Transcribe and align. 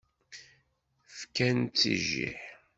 Fkan-tt 1.17 1.81
i 1.91 1.93
jjiḥ. 2.03 2.39